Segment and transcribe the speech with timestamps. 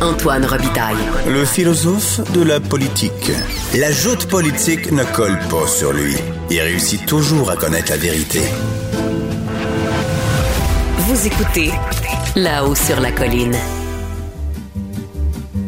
[0.00, 0.96] Antoine Robitaille.
[1.26, 3.32] Le philosophe de la politique.
[3.76, 6.14] La joute politique ne colle pas sur lui.
[6.50, 8.40] Il réussit toujours à connaître la vérité.
[10.98, 11.72] Vous écoutez
[12.36, 13.56] là-haut sur la colline.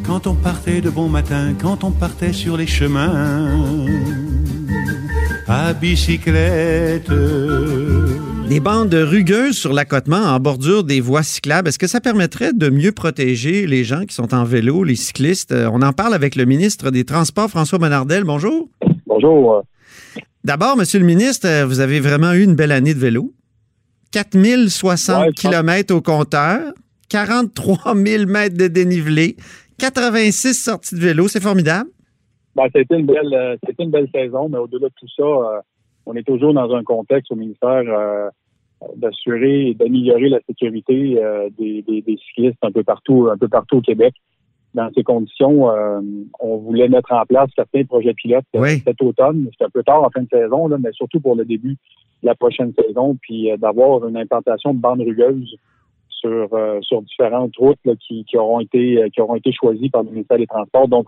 [0.07, 3.51] Quand on partait de bon matin, quand on partait sur les chemins,
[5.51, 7.11] à bicyclette.
[8.49, 12.69] Les bandes rugueuses sur l'accotement en bordure des voies cyclables, est-ce que ça permettrait de
[12.69, 15.53] mieux protéger les gens qui sont en vélo, les cyclistes?
[15.53, 18.25] Euh, On en parle avec le ministre des Transports, François Bonnardel.
[18.25, 18.69] Bonjour.
[19.07, 19.63] Bonjour.
[20.45, 23.33] D'abord, Monsieur le ministre, euh, vous avez vraiment eu une belle année de vélo.
[24.13, 26.73] 4060 Ouais, je pense- km au compteur,
[27.09, 29.37] 43 000 mètres de dénivelé,
[29.79, 31.29] 86 sorties de vélo.
[31.29, 31.89] C'est formidable.
[32.57, 35.61] Ben, c'était une belle, euh, c'était une belle saison, mais au-delà de tout ça, euh,
[36.07, 38.29] on est toujours dans un contexte au ministère euh,
[38.97, 43.49] d'assurer et d'améliorer la sécurité euh, des, des- des cyclistes un peu partout, un peu
[43.49, 44.15] partout au Québec.
[44.75, 46.01] Dans ces conditions, euh,
[46.39, 48.79] on voulait mettre en place certains projets pilotes euh, Oui.
[48.85, 49.49] cet automne.
[49.59, 51.77] C'est un peu tard en fin de saison, là, mais surtout pour le début
[52.23, 55.57] de la prochaine saison, puis d'avoir une implantation de bandes rugueuses
[56.09, 60.03] sur euh, sur différentes routes là, qui, qui auront été qui auront été choisies par
[60.03, 60.87] le ministère des Transports.
[60.89, 61.07] Donc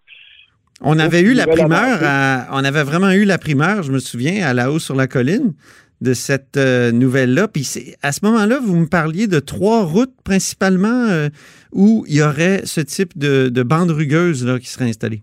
[0.85, 2.05] On avait eu la primeur, avancée.
[2.07, 5.07] à- on avait vraiment eu la primeur, je me souviin, à la haut sur la
[5.07, 5.53] colline
[6.01, 7.47] de cette euh, nouvelle-là.
[7.47, 11.29] Puis à ce moment-là, vous me parliez de trois routes principalement euh,
[11.73, 15.23] où il y aurait ce type de, de bande rugueuse là, qui serait installée.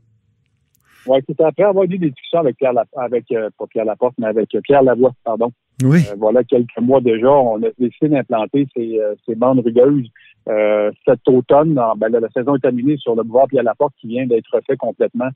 [1.06, 4.14] Oui, c'est après avoir eu des discussions avec Pierre Laporte, avec euh, pas Pierre Laporte,
[4.20, 5.52] mais avec Pierre Lavoie, pardon.
[5.84, 6.02] Oui.
[6.18, 10.08] Voilà quelques mois déjà, on a décidé d'implanter ces, ces bandes rugueuses
[10.50, 11.78] euh, cet automne.
[11.80, 14.48] En- ben, là, la saison est terminée sur le boulevard Pierre Laporte qui vient d'être
[14.54, 15.30] refait complètement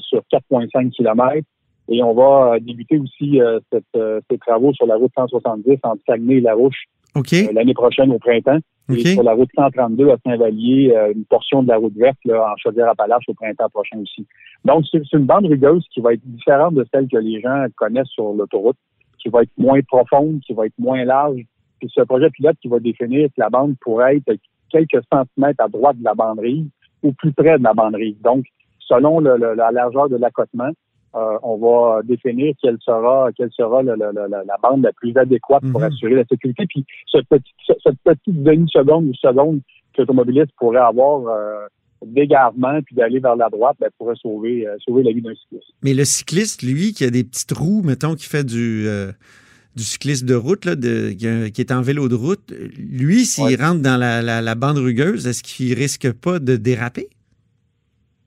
[0.00, 1.44] sur 4,5 km.
[1.88, 5.78] Et on va euh, débuter aussi euh, cette, euh, ces travaux sur la route 170
[5.82, 7.32] entre Saguenay et La Rouche OK.
[7.32, 8.58] euh, l'année prochaine au printemps.
[8.90, 12.52] Et sur la route 132 à Saint-Vallier, euh, une portion de la route verte là,
[12.52, 14.26] en Chaudière-Appalaches au printemps prochain aussi.
[14.64, 18.08] Donc, c'est une bande rugueuse qui va être différente de celle que les gens connaissent
[18.08, 18.78] sur l'autoroute,
[19.18, 21.40] qui va être moins profonde, qui va être moins large.
[21.80, 24.40] Puis c'est un projet pilote qui va définir que la bande pourrait être
[24.70, 26.68] quelques centimètres à droite de la banderille
[27.02, 28.16] ou plus près de la banderille.
[28.24, 28.46] Donc,
[28.88, 30.70] selon le- le- la largeur de l'accotement,
[31.14, 34.92] euh, on va définir quelle sera quelle sera le- le- le- la, la bande la
[34.92, 35.86] plus adéquate pour Mhm.
[35.86, 36.64] assurer la sécurité.
[36.68, 39.60] Puis ce petit, ce- cette petite demi-seconde ou seconde
[39.94, 41.66] que l'automobiliste pourrait avoir euh,
[42.04, 45.70] d'égarement puis d'aller vers la droite, ben, pourrait sauver euh, sauver la vie d'un cycliste.
[45.82, 49.10] Mais le cycliste, lui, qui a des petites roues, mettons, qui fait du, euh,
[49.74, 51.10] du cyclisme de route, là, de-
[51.50, 53.56] qui, est en vélo de route, lui, s'il Ouais.
[53.56, 57.08] rentre dans la, la- la bande rugueuse, est-ce qu'il risque pas de déraper?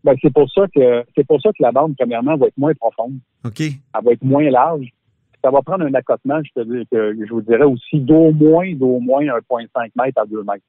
[0.03, 2.73] Ben, c'est pour ça que c'est pour ça que la bande, premièrement, va être moins
[2.73, 3.13] profonde.
[3.45, 3.59] OK.
[3.62, 4.88] elle va être moins large.
[5.44, 8.72] Ça va prendre un accotement, je te dis que je vous dirais aussi d'au moins,
[8.75, 10.63] d'au moins 1,5 mètres à 2 mètres.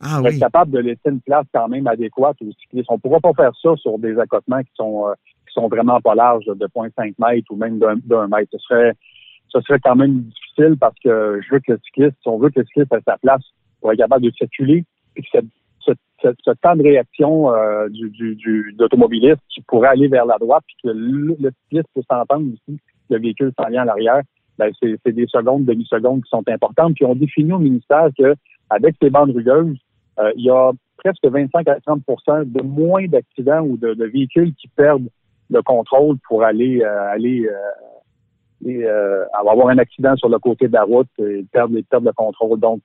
[0.00, 0.40] Ah Pour être oui.
[0.40, 2.86] capable de laisser une place quand même adéquate aux cyclistes.
[2.90, 5.14] On ne pourra pas faire ça sur des accotements qui sont euh,
[5.46, 8.50] qui sont vraiment pas larges de 0,5 mètres ou même d'un d'un mètre.
[8.52, 8.92] Ce serait
[9.48, 12.50] ce serait quand même difficile parce que je veux que le cycliste, si on veut
[12.50, 13.42] que le cycliste ait sa place
[13.80, 14.84] pour être capable de circuler,
[15.14, 15.46] puis que cette-
[16.22, 18.12] ce, temps de réaction euh, du,
[19.48, 21.36] qui pourrait aller vers la droite, puis que le,
[21.70, 22.78] peut s'entendre aussi,
[23.10, 24.22] le véhicule s'en vient à l'arrière,
[24.58, 26.94] ben c'est des secondes, demi-secondes qui sont importantes.
[26.94, 28.34] Puis on définit au ministère que
[28.70, 29.78] avec ces bandes rugueuses,
[30.18, 34.66] euh, il y a presque 25 à 30% de moins d'accidents ou de, véhicules qui
[34.68, 35.08] perdent
[35.48, 37.48] le contrôle pour aller euh, aller
[38.66, 42.58] euh, avoir un accident sur le côté de la route et perdre, perdre le contrôle.
[42.58, 42.82] Donc,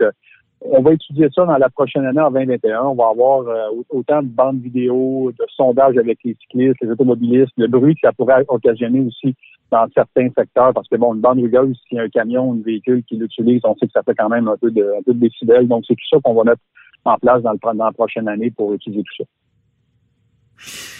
[0.66, 2.82] on va étudier ça dans la prochaine année en 2021.
[2.82, 7.52] On va avoir euh, autant de bandes vidéo, de sondages avec les cyclistes, les automobilistes,
[7.58, 9.36] le bruit que ça pourrait occasionner aussi
[9.72, 12.62] dans certains secteurs, parce que bon, une bande rugueuse, s'il y a un camion, un
[12.64, 15.64] véhicule qui l'utilise, on sait que ça fait quand même un peu de, un.
[15.64, 16.62] Donc, c'est tout ça qu'on va mettre
[17.06, 20.93] en place dans, le, dans la prochaine année pour étudier tout ça.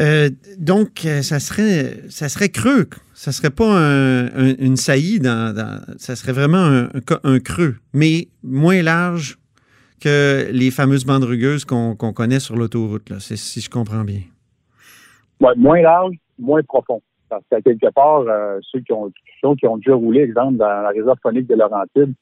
[0.00, 0.28] Euh,
[0.58, 2.88] donc, euh, ça serait, ça serait creux.
[3.12, 6.88] Ça serait pas un- un- une saillie dans, dans- Ça serait vraiment
[7.22, 9.38] un, creux, mais moins large
[10.00, 14.20] que les fameuses bandes rugueuses qu'on connaît sur l'autoroute, si je comprends bien.
[15.40, 17.00] Ouais, moins large, moins profond.
[17.28, 19.10] Parce qu'à quelque part, euh, ceux, qui ont,
[19.40, 22.14] ceux qui ont déjà roulé, exemple, dans la réserve phonique de Laurentides,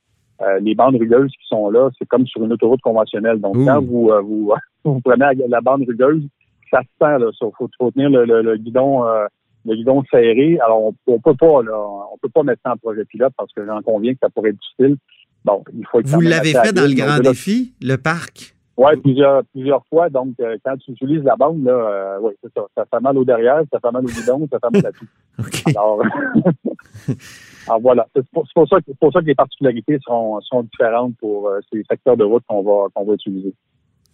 [0.42, 3.40] euh, les bandes rugueuses qui sont là, c'est comme sur une autoroute conventionnelle.
[3.40, 3.64] Donc, Ouh.
[3.64, 4.52] quand vous, vous,
[4.84, 6.22] vous prenez la bande rugueuse,
[6.72, 7.30] ça se sent, là.
[7.30, 9.26] Il faut, faut tenir le, le, le guidon, euh,
[9.64, 10.58] le guidon serré.
[10.64, 11.76] Alors, on, on peut pas, là,
[12.12, 14.50] on peut pas mettre ça en projet pilote parce que j'en conviens que ça pourrait
[14.50, 14.96] être difficile.
[15.44, 18.54] Bon, il faut Vous l'avez fait dans le grand défi, le parc?
[18.78, 20.08] Oui, plusieurs, plusieurs fois.
[20.08, 22.62] Donc, euh, quand tu utilises la bande, là, euh, oui, c'est ça.
[22.74, 25.06] Ça fait mal au derrière, ça fait mal au guidon, ça fait mal à tout.
[25.76, 26.02] Alors,
[27.66, 28.06] alors voilà.
[28.16, 30.38] C'est pour, ça, que- pour ça que les particularités seront
[30.70, 33.52] différentes pour euh, ces secteurs de route qu'on va, qu'on va utiliser.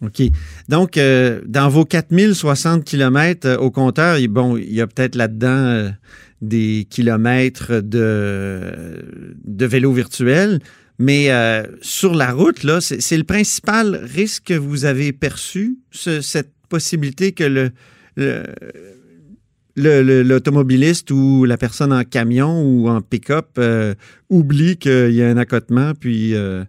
[0.01, 0.21] OK.
[0.69, 5.89] Donc, euh, dans vos 4060 km au compteur, bon, il y a peut-être là-dedans euh,
[6.41, 10.59] des kilomètres de, vélo virtuel,
[10.99, 16.21] mais euh, sur la route, là, c'est le principal risque que vous avez perçu, ce,
[16.21, 17.71] cette possibilité que le,
[19.75, 23.95] l'automobiliste ou la personne en camion ou en pick-up euh,
[24.29, 26.35] oublie qu'il y a un accotement, puis...
[26.35, 26.63] Euh,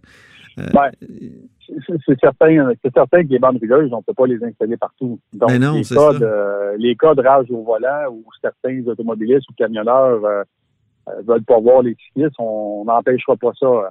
[2.05, 5.19] c'est certain, c'est certain que les bandes rigueuses, on ne peut pas les installer partout.
[5.33, 10.23] Donc, les, cas de, les cas de rage au volant où certains automobilistes ou camionneurs
[10.25, 10.43] euh,
[11.09, 13.89] euh, veulent pas voir les cyclistes, on n'empêchera pas ça.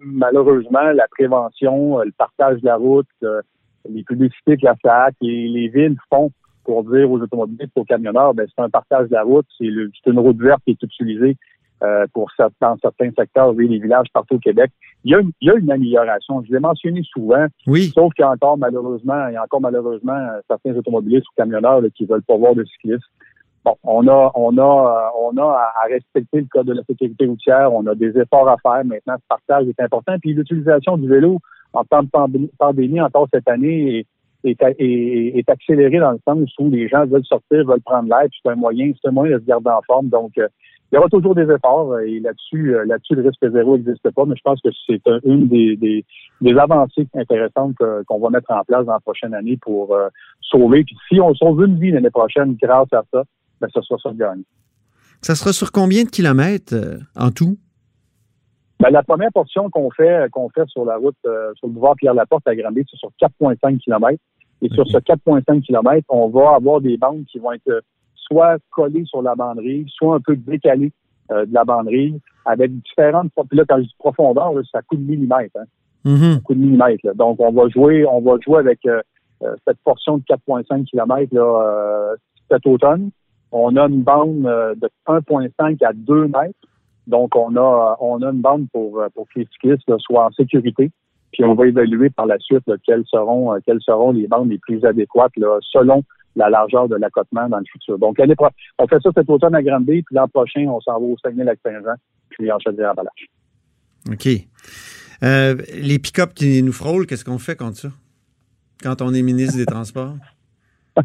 [0.00, 3.40] malheureusement, la prévention, le partage de la route, euh,
[3.88, 6.30] les publicités que la SAC et les villes font
[6.64, 10.18] pour dire aux automobilistes, aux camionneurs, ben, c'est un partage de la route, c'est une
[10.18, 11.36] route verte qui est utilisée
[11.82, 12.30] euh, pour
[12.60, 14.70] dans certains secteurs, oui, les villages partout au Québec.
[15.04, 16.42] Il y a une, il y a une amélioration.
[16.44, 17.46] Je l'ai mentionné souvent.
[17.66, 17.92] Oui.
[17.94, 21.82] Sauf qu'il y a encore malheureusement, il y a encore malheureusement certains automobilistes ou camionneurs
[21.94, 23.04] qui veulent pas voir de cyclistes.
[23.64, 27.72] Bon, on a, on a, on a à respecter le code de la sécurité routière.
[27.72, 28.84] On a des efforts à faire.
[28.84, 30.16] Maintenant, ce partage est important.
[30.20, 31.38] Puis l'utilisation du vélo
[31.72, 34.06] en temps de pandémie, encore cette année,
[34.44, 38.28] est, est, est, accélérée dans le sens où les gens veulent sortir, veulent prendre l'air.
[38.42, 40.08] C'est un moyen, c'est un moyen de se garder en forme.
[40.08, 40.48] Donc, euh,
[40.90, 44.10] il y aura toujours des efforts euh, et là-dessus, euh, là-dessus, le risque zéro n'existe
[44.10, 46.04] pas, mais je pense que c'est une des, des,
[46.40, 47.76] des avancées intéressantes
[48.06, 50.08] qu'on va mettre en place dans la prochaine année pour euh,
[50.40, 50.84] sauver.
[50.84, 53.24] Puis si on sauve une vie l'année prochaine grâce à ça,
[53.60, 54.42] ben, ce sera ça le gagne.
[55.20, 56.74] Ça sera sur combien de kilomètres
[57.16, 57.58] en tout?
[58.80, 62.46] Ben, la première portion qu'on fait qu'on fait sur la route, sur le boulevard Pierre-Laporte
[62.46, 64.16] à Granby, c'est sur 4,5 km.
[64.62, 67.82] Et sur ce 4,5 km, on va avoir des bandes qui vont être
[68.30, 70.92] soit collé sur la banderille, soit un peu décalé
[71.30, 73.30] euh, de la banderille, avec différentes.
[73.48, 75.56] Puis là, quand je dis profondeur, ça coûte millimètres.
[75.56, 75.64] Hein.
[76.04, 76.34] Mm-hmm.
[76.34, 77.14] Ça de millimètres.
[77.16, 79.02] Donc, on va jouer, on va jouer avec euh,
[79.42, 82.14] euh, cette portion de 4,5 km là,
[82.50, 83.10] cet automne.
[83.52, 86.54] On a une bande de 1,5 à 2 mètres.
[87.06, 90.90] Donc, on a, on a une bande pour, pour que les cyclistes soient en sécurité.
[91.32, 94.82] Puis on va évaluer par la suite quelles seront quelles seront les bandes les plus
[94.84, 96.02] adéquates là, selon
[96.38, 97.98] la largeur de l'accotement dans le futur.
[97.98, 98.16] Donc,
[98.78, 101.96] on fait ça cet automne à Granby, puis l'an prochain, on s'en va au Saguenay-Lac-Saint-Jean,
[102.30, 103.28] puis en Chaudière-Appalaches.
[104.10, 104.28] OK.
[105.24, 107.88] Euh, les pick-up qui nous frôlent, qu'est-ce qu'on fait contre ça?
[108.82, 110.14] Quand on est ministre des Transports?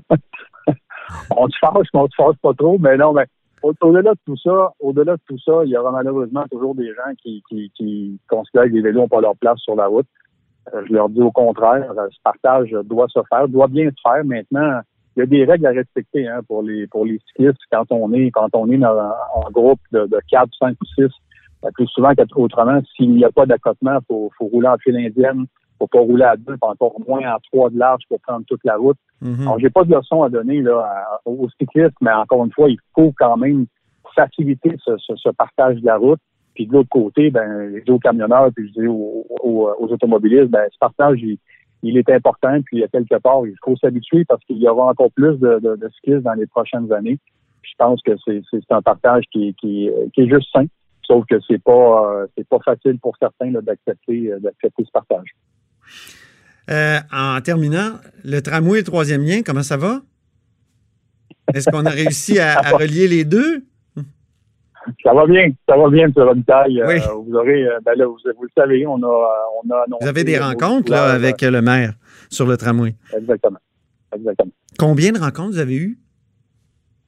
[1.36, 3.26] on se fâche, mais on se fâche pas trop, mais non, mais
[3.64, 7.14] au-delà de tout ça, au-delà de tout ça, il y aura malheureusement toujours des gens
[7.22, 10.08] qui, qui, considèrent que les vélos n'ont pas leur place sur la route.
[10.74, 14.24] Euh, je leur dis au contraire, ce partage doit se faire, doit bien se faire.
[14.24, 14.82] Maintenant,
[15.16, 18.12] il y a des règles à respecter hein, pour les pour les cyclistes quand on
[18.14, 21.12] est quand on est en groupe de, de 4, 5 ou 6.
[21.76, 25.46] Plus souvent qu'autrement, s'il n'y a pas d'accotement, il faut, faut rouler en file indienne,
[25.80, 28.76] faut pas rouler à deux, encore moins à trois de large pour prendre toute la
[28.76, 28.98] route.
[29.42, 32.78] Alors, j'ai pas de leçon à donner là, aux cyclistes, mais encore une fois, il
[32.94, 33.68] faut quand même
[34.14, 36.20] faciliter ce, ce, partage de la route.
[36.56, 40.68] Puis de l'autre côté, ben, les aux camionneurs, puis je dis aux, aux, automobilistes, ben,
[40.72, 41.40] ce partage, il,
[41.84, 42.62] il est important.
[42.66, 45.90] Puis, à quelque part, il faut s'habituer parce qu'il y aura encore plus de, de,
[45.98, 47.20] skills dans les prochaines années.
[47.62, 50.66] je pense que c'est un partage qui, qui, qui, est juste sain.
[51.06, 55.36] Sauf que c'est pas euh, c'est pas facile pour certains d'accepter euh, d'accepter ce partage.
[56.70, 60.02] Euh, en terminant, le tramway et le troisième lien, comment ça va?
[61.54, 63.66] Est-ce qu'on a réussi à, relier les deux?
[65.04, 66.14] Ça va bien, ça va bien, M.
[66.16, 66.84] Robitaille.
[66.86, 67.00] Oui.
[67.26, 69.30] vous aurez, ben là, vous, le savez, on a,
[69.64, 71.94] on a Vous avez des rencontres là, avec le maire
[72.30, 72.96] sur le tramway?
[73.16, 73.60] Exactement.
[74.14, 74.52] Exactement.
[74.78, 75.98] Combien de rencontres vous avez eues?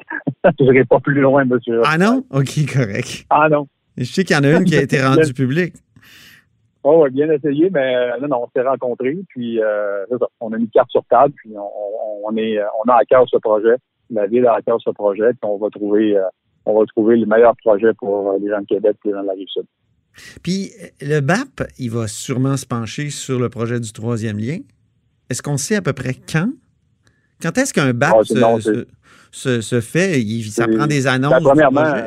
[0.46, 1.82] je n'irai pas plus loin, monsieur.
[1.86, 2.24] Ah non?
[2.32, 3.26] OK, correct.
[3.30, 3.68] Ah non.
[3.98, 5.76] Je sais qu'il y en a une qui a été rendue publique.
[6.84, 10.06] Oh, bien essayé, mais euh, non, non, on s'est rencontrés, puis euh,
[10.40, 13.76] on a mis carte sur table, puis on, est, on a à cœur ce projet.
[14.12, 16.26] La ville a à cœur ce projet, puis on va trouver, euh,
[16.66, 19.28] on va trouver le meilleur projet pour les gens de Québec et les gens de
[19.28, 19.66] la Rive-Sud.
[20.44, 24.60] Puis le BAP, il va sûrement se pencher sur le projet du troisième lien.
[25.30, 26.50] Est-ce qu'on sait à peu près quand?
[27.42, 28.24] Quand est-ce qu'un BAP ah,
[29.32, 30.24] se, se, fait?
[30.50, 31.44] ça prend des annonces.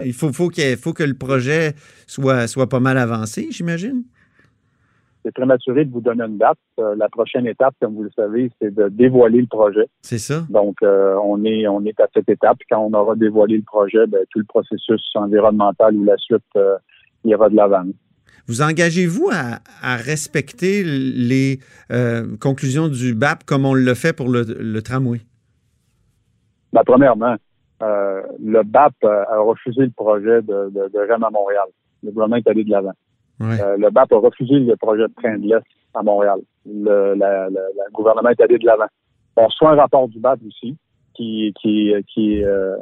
[0.05, 0.51] il faut, faut,
[0.81, 1.75] faut que le projet
[2.07, 4.05] soit, soit pas mal avancé, j'imagine.
[5.29, 6.57] C'est prématuré de vous donner une date.
[6.79, 9.87] Euh, la prochaine étape, comme vous le savez, c'est de dévoiler le projet.
[10.01, 10.47] C'est ça.
[10.49, 12.57] Donc, euh, on, est, on est à cette étape.
[12.71, 16.79] Quand on aura dévoilé le projet, ben, tout le processus environnemental ou la suite euh,
[17.25, 17.85] ira de l'avant.
[18.47, 21.59] Vous engagez-vous à, respecter les
[22.41, 25.21] conclusions du BAP comme on le fait pour le, tramway?
[26.73, 27.37] Ben, premièrement,
[27.83, 31.67] le BAP a refusé le projet de, de, à Montréal.
[32.03, 32.95] Le gouvernement est allé de l'avant.
[33.41, 35.65] Euh, le BAP a refusé le projet de train de l'Est
[35.95, 36.41] à Montréal.
[36.67, 38.89] Le, la, la, le gouvernement est allé de l'avant.
[39.37, 40.77] On reçoit un rapport du BAP aussi
[41.15, 42.77] qui, qui, qui, euh,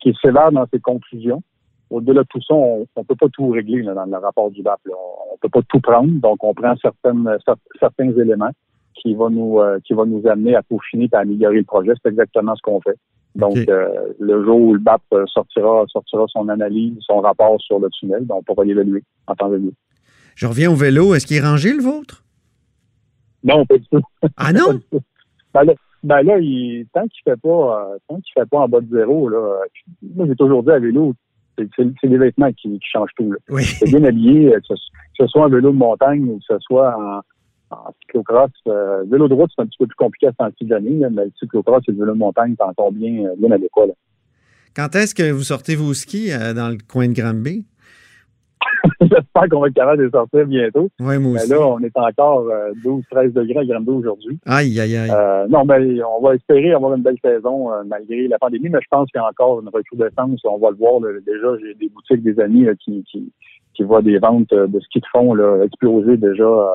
[0.00, 1.42] qui est sévère dans ses conclusions.
[1.90, 4.62] Au-delà de tout ça, on ne peut pas tout régler là, dans le rapport du
[4.62, 4.80] BAP.
[4.86, 7.38] On ne peut pas tout prendre, donc on prend certaines,
[7.78, 8.50] certains éléments
[8.94, 11.92] qui va nous euh, qui va nous amener à peaufiner et à améliorer le projet.
[12.02, 12.96] C'est exactement ce qu'on fait.
[13.34, 17.90] Donc, euh, le jour où le BAP sortira sortira son analyse, son rapport sur le
[17.90, 19.72] tunnel, ben, on pourra l'évaluer en temps de lieu.
[20.36, 21.14] Je reviens au vélo.
[21.14, 22.24] Est-ce qu'il est rangé, le vôtre?
[23.42, 24.02] Non, pas du tout.
[24.36, 24.80] Ah non?
[25.52, 28.68] Ben là, ben là, il, tant qu'il fait pas, euh, tant qu'il fait pas en
[28.68, 29.86] bas de zéro, là, euh,
[30.16, 31.14] moi j'ai toujours dit à vélo,
[31.56, 31.68] c'est,
[32.02, 33.30] les vêtements qui, qui changent tout.
[33.30, 33.38] Là.
[33.48, 33.62] Oui.
[33.78, 34.74] C'est bien habillé, euh, que
[35.16, 37.20] ce, soit un vélo de montagne ou que ce soit en,
[37.70, 38.50] en cyclocross.
[38.66, 41.84] Euh, vélo de route, c'est un petit peu plus compliqué à là, mais le cyclocross
[41.86, 43.86] et le vélo de montagne, c'est encore bien, bien adéquat.
[43.86, 43.92] Là.
[44.74, 47.64] Quand est-ce que vous sortez vos skis euh, dans le coin de Granby?
[49.00, 50.88] J'espère qu'on va être capable de sortir bientôt.
[51.00, 51.50] Oui, moi Mais aussi.
[51.50, 54.38] là, on est encore euh, 12-13 degrés à Granby aujourd'hui.
[54.46, 55.10] Aïe, aïe, aïe.
[55.10, 58.80] Euh, non, mais on va espérer avoir une belle saison euh, malgré la pandémie, mais
[58.82, 60.40] je pense qu'il y a encore une recrudescence.
[60.44, 61.00] On va le voir.
[61.00, 61.08] là.
[61.26, 63.32] déjà, j'ai des boutiques, des amis là, qui, qui,
[63.74, 66.66] qui voient des ventes euh, de ski de fond là, exploser déjà, euh,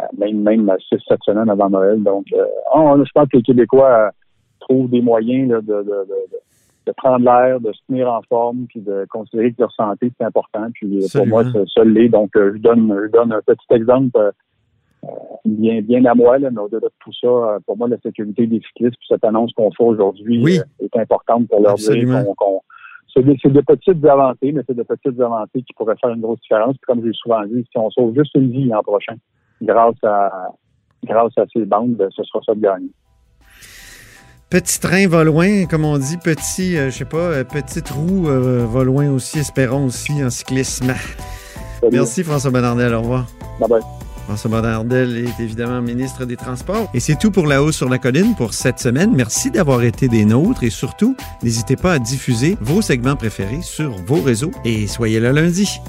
[0.00, 2.02] euh, même même 6-7 semaines avant Noël.
[2.02, 2.44] Donc, euh,
[2.74, 4.10] on- je pense que les Québécois euh,
[4.60, 6.36] trouvent des moyens là, de, de, de,
[6.86, 10.24] de- prendre l'air, de se tenir en forme, puis de considérer que leur santé, c'est
[10.24, 10.66] important.
[10.74, 11.44] Puis euh, pour moi,
[11.74, 12.08] ça, l'est.
[12.08, 14.16] Donc, euh, je donne je donne un petit exemple.
[14.18, 14.30] euh,
[15.46, 18.46] bien, bien à moi, là, mais au-delà de tout ça, euh, pour moi, la sécurité
[18.46, 20.58] des cyclistes, puis cette annonce qu'on fait aujourd'hui Oui.
[20.80, 22.18] est importante pour leur Absolument.
[22.18, 22.60] dire qu'on, qu'on-
[23.14, 26.20] c'est des, c'est des petites avancées, mais c'est des petites avancées qui pourraient faire une
[26.20, 26.76] grosse différence.
[26.76, 29.14] Puis comme j'ai souvent dit, si on sauve juste une vie l'an prochain,
[29.62, 30.30] grâce à
[31.04, 32.90] grâce à ces bandes, ben, ce sera ça de gagner.
[34.50, 36.16] Petit train va loin, comme on dit.
[36.16, 40.28] Petit, euh, je sais pas, euh, petite roue euh, va loin aussi, espérons aussi en
[40.28, 40.92] cyclisme.
[41.80, 41.92] Salut.
[41.92, 43.26] Merci François Bonnardel, au revoir.
[43.60, 43.80] Bye bye.
[44.26, 46.90] François Bonnardel est évidemment ministre des Transports.
[46.94, 49.12] Et c'est tout pour La Haut sur la Colline pour cette semaine.
[49.14, 51.14] Merci d'avoir été des nôtres et surtout,
[51.44, 55.80] n'hésitez pas à diffuser vos segments préférés sur vos réseaux et soyez là lundi.